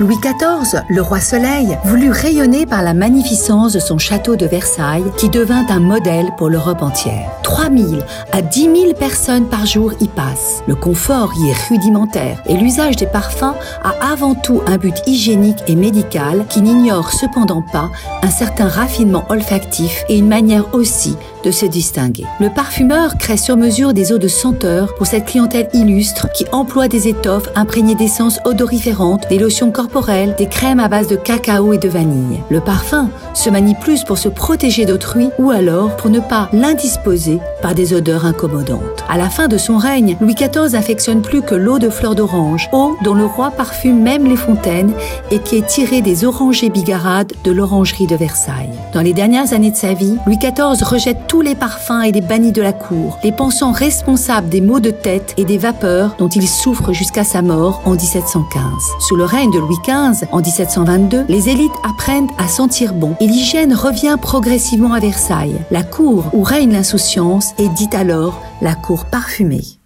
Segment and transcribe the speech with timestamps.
[0.00, 5.04] Louis XIV, le roi Soleil, voulut rayonner par la magnificence de son château de Versailles
[5.18, 7.30] qui devint un modèle pour l'Europe entière.
[7.42, 8.02] 3000
[8.32, 10.62] à 10 000 personnes par jour y passent.
[10.66, 15.62] Le confort y est rudimentaire et l'usage des parfums a avant tout un but hygiénique
[15.66, 17.90] et médical qui n'ignore cependant pas
[18.22, 22.24] un certain raffinement olfactif et une manière aussi de se distinguer.
[22.40, 26.88] Le parfumeur crée sur mesure des eaux de senteur pour cette clientèle illustre qui emploie
[26.88, 31.78] des étoffes imprégnées d'essences odoriférantes, des lotions corporelles, des crèmes à base de cacao et
[31.78, 32.40] de vanille.
[32.50, 37.38] Le parfum se manie plus pour se protéger d'autrui ou alors pour ne pas l'indisposer
[37.62, 39.04] par des odeurs incommodantes.
[39.08, 42.68] À la fin de son règne, Louis XIV affectionne plus que l'eau de fleurs d'orange,
[42.72, 44.92] eau dont le roi parfume même les fontaines
[45.30, 48.70] et qui est tirée des orangers bigarades de l'orangerie de Versailles.
[48.92, 52.22] Dans les dernières années de sa vie, Louis XIV rejette tous les parfums et les
[52.22, 56.28] bannis de la cour, les pensant responsables des maux de tête et des vapeurs dont
[56.28, 58.64] il souffre jusqu'à sa mort en 1715.
[58.98, 63.28] Sous le règne de Louis XV, en 1722, les élites apprennent à sentir bon et
[63.28, 65.60] l'hygiène revient progressivement à Versailles.
[65.70, 69.79] La cour où règne l'insouciance est dite alors la cour parfumée.